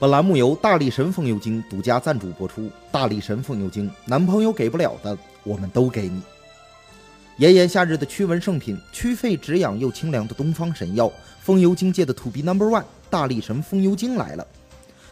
[0.00, 2.70] 本栏目由大力神风油精独家赞助播出。
[2.92, 6.22] 大力神风油精，男朋友给不了的，我们都给你。
[7.38, 14.46] 炎炎夏日的驱蚊圣品，驱痱止痒又清凉的东方神药，风油精界的 To B Number One，大力神风油精来了。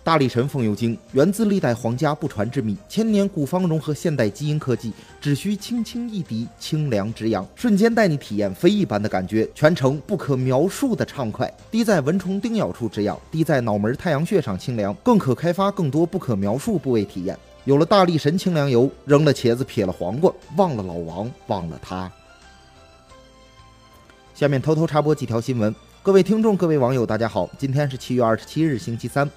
[0.07, 11.53] 大力神风油精源自历代皇家不传之秘，千年古方融合现代基因科技，只需轻轻一滴，清凉止痒，瞬间带你体验非一般的感觉，全程不可描述的畅快。
[11.73, 17.37] 滴在蚊虫叮咬处止痒，滴在脑门太阳穴上清凉，更可开发更多不可描述部位体验。
[17.65, 22.09] 有了大力神清凉油，扔了茄子撇了黄瓜，忘了老王，忘了他。
[24.37, 29.29] 下面偷偷插播几条新闻，各位听众、各位网友，大家好，今天是七月二十七日，星期三。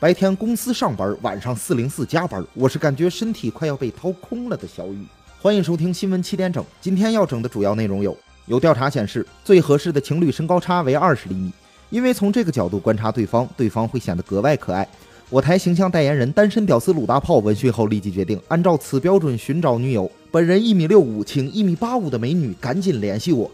[0.00, 5.06] 白天公司上班，晚上四零四加班，我是感觉身体快要被掏空了的小雨。
[5.40, 6.62] 欢迎收听新闻七点整。
[6.80, 8.14] 今天要整的主要内容有：
[8.46, 11.52] 有调查显示，最合适的情侣身高差为二十厘米，
[11.90, 14.86] 因为从这个角度观察对方，对方会显得格外可爱。
[15.30, 20.10] 我台形象代言人单身屌丝鲁大炮闻讯后立即决定按照此标准寻找女友。
[20.30, 23.48] 本人一米六五，请一米八五的美女赶紧联系我。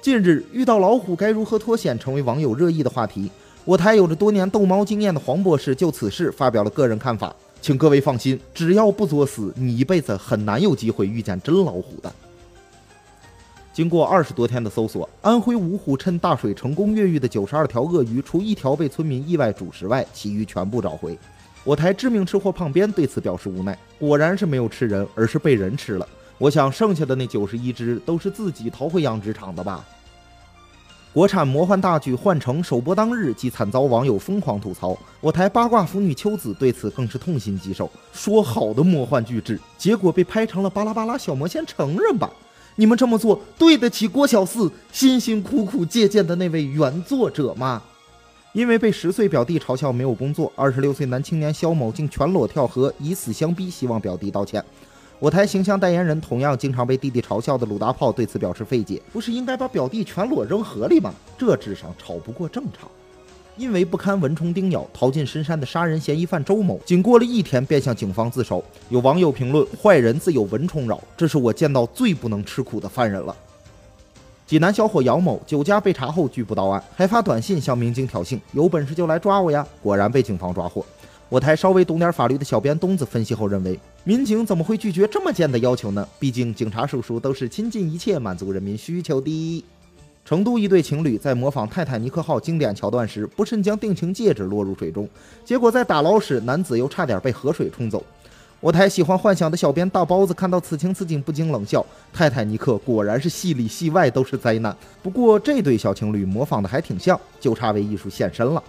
[0.00, 3.30] 近日遇到老虎该如何脱险，成为网友热议的话题。
[3.66, 12.12] 我台有着多年逗猫经验的黄博士就此事发表了个人看法，请各位放心，只要不作死，你一辈子很难有机会遇见真老虎的。
[13.72, 21.18] 经过二十多天的搜索，安徽芜湖趁大水成功越狱的九十二条鳄鱼，除一条被村民意外煮食外，其余全部找回。
[21.64, 26.06] 我台知名吃货胖边对此表示无奈，果然是没有吃人，而是被人吃了。
[26.36, 29.82] 我想剩下的那九十一只都是自己逃回养殖场的吧。
[31.14, 42.28] 国产魔幻大剧《幻城》首播当日即惨遭网友疯狂吐槽，我台八卦腐女秋子对此更是痛心疾首，说好的魔幻巨制，结果被拍成了巴拉巴拉小魔仙成人版。
[42.74, 47.80] 你们这么做对得起郭小四辛辛苦苦借鉴的那位原作者吗？
[48.52, 54.64] 因为被十岁表弟嘲笑没有工作，二十六岁男青年肖某竟全裸跳河，以死相逼，希望表弟道歉。
[55.20, 61.14] 我台形象代言人，同样经常被弟弟嘲笑的鲁大炮对此表示费解：不是应该把表弟全裸扔河里吗？
[61.38, 62.88] 这智商吵不过正常。
[63.56, 68.62] 因为不堪蚊虫叮咬，逃进深山的杀人嫌疑犯周某，仅过了一天便向警方自首。
[68.88, 73.34] 有网友评论：坏人自有蚊虫扰，这是我见到最不能吃苦的犯人了。
[74.46, 79.64] 济南小伙姚某酒驾被查后拒不到案，还发短信向民警挑衅：有本事就来抓我呀！
[79.80, 80.84] 果然被警方抓获。
[81.28, 86.06] 我台稍微懂点法律的小编东子分析后认为，民警怎么会拒绝这么贱的要求呢？
[86.18, 89.64] 毕竟警察叔叔都是倾尽一切满足人民需求的。
[90.24, 95.08] 成都一对情侣在模仿泰坦尼克号经典桥段时，不慎将定情戒指落入水中，
[95.44, 98.04] 结果在打捞时，男子又差点被河水冲走。
[98.60, 104.74] 我台喜欢幻想的小编大包子看到此情此景不禁冷笑：泰坦尼克果然是戏里戏外都是灾难。
[105.02, 108.62] 不过这对小情侣模仿的还挺像，就差为艺术献身了。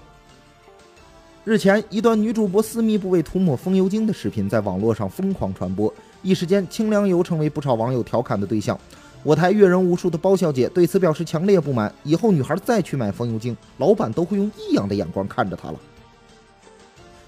[1.46, 8.76] 日前，一段女主播私密部位涂抹风油精的视频在网络上疯狂传播，一时间清凉油成为不少网友调侃的对象。
[9.22, 15.80] 我台阅人无数的包小姐对此表示强烈不满，以后女孩再去买风油精，老板都会用异样的眼光看着她了。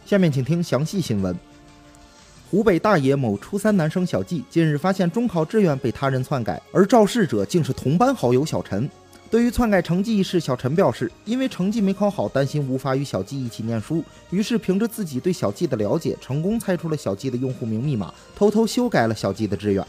[0.03, 1.37] 下面请听详细新闻：
[2.49, 8.89] 湖北大冶某初三男生小季近日发现中考志愿被他人篡改，而肇事者竟是同班好友小陈。
[9.29, 19.85] 对于篡改成绩一事，小陈表示，因为成绩没考好，担心无法与小季一起念书，于是凭着自己对小季的了解，成功猜出了小季的用户名密码，偷偷修改了小季的志愿。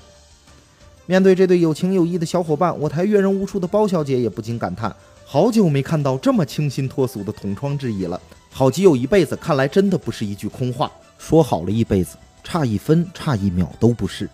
[1.06, 4.94] 面对这对有情有义的小伙伴，我台阅人无数的包小姐也不禁感叹：
[5.24, 8.20] 好久没看到这么清新脱俗的同窗之谊了。
[8.50, 10.90] 好基友一辈子，看来真的不是一句空话。
[11.16, 14.28] 说好了一辈子，差一分差一秒都不是。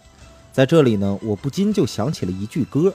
[0.51, 2.93] 在这里呢，我不禁就想起了一句歌。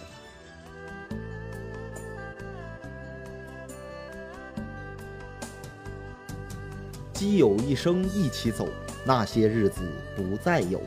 [7.20, 8.66] 基友一生一起走，
[9.04, 9.82] 那些日子
[10.16, 10.82] 不再有。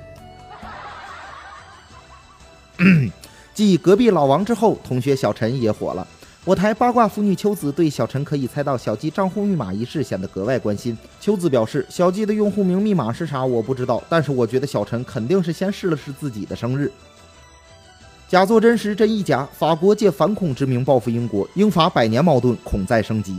[3.52, 6.08] 继隔壁老王之后，同学小陈也火了。
[6.46, 10.96] 我台八卦腐女秋子对小陈可以猜到小季账户密码一事显得格外关心。
[11.20, 16.90] 秋子表示，小季的用户名密码是啥我不知道，但是我觉得小陈肯定是先试了试自己的生日。
[18.26, 23.36] 假作真时真亦假，法国借反恐之名报复英国，英法百年矛盾恐再升级。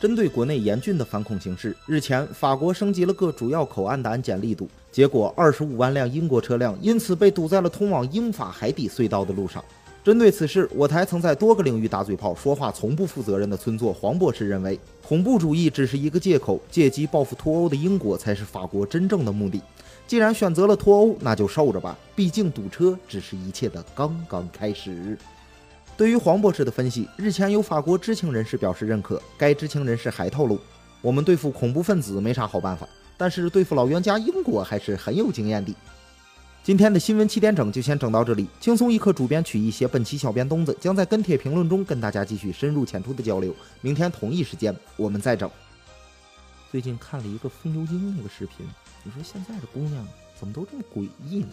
[0.00, 9.62] 针对国内严峻的反恐形势，日前法国升级了各主要口岸的安检力度，结果二十五万辆英国车辆因此被堵在了通往英法海底隧道的路上。
[10.02, 19.60] 针对此事，我台曾在多个领域打嘴炮、说话从不负责任的村座黄博士认为，恐怖主义只是一个借口，借机报复脱欧的英国才是法国真正的目的。
[20.06, 25.18] 既然选择了脱欧，那就受着吧，毕竟堵车只是一切的刚刚开始。
[26.00, 29.20] 对于黄博士的分析，日前有法国知情人士表示认可。
[29.36, 30.58] 该知情人士还透露，
[31.02, 32.88] 我们对付恐怖分子没啥好办法，
[33.18, 35.76] 但是对付老冤家英国还是很有经验的。
[36.62, 43.54] 今天的新闻七点整就先整到这里，轻松一刻主编曲一些，本期小编东子将在跟帖评论中跟大家继续深入浅出的交流。
[43.82, 45.50] 明天同一时间我们再整。
[46.70, 48.66] 最近看了一个风流精那个视频，
[49.04, 51.48] 你说现在的姑娘怎么都这么诡异呢？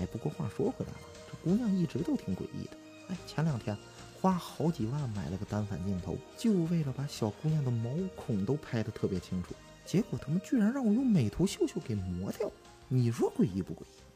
[0.00, 0.98] 哎，不过话说回来了，
[1.30, 2.76] 这姑娘一直都挺诡异的。
[3.08, 3.76] 哎，前两天
[4.20, 9.54] 花好几万买了个单反镜头，就为了把小姑娘的毛孔都拍得特别清楚，
[9.84, 12.50] 结果他们居然让我用美图秀秀给磨掉，
[12.88, 14.11] 你说诡异不诡异？